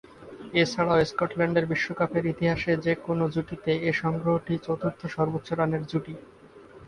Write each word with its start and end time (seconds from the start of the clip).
এছাড়াও 0.53 0.99
স্কটল্যান্ডের 1.05 1.65
বিশ্বকাপের 1.65 2.23
ইতিহাসে 2.25 2.71
যে-কোন 2.85 3.19
জুটিতে 3.33 3.71
এ 3.81 4.01
সংগ্রহটি 4.01 4.53
চতুর্থ 4.65 5.01
সর্বোচ্চ 5.15 5.47
রানের 5.51 5.83
জুটি। 5.85 6.13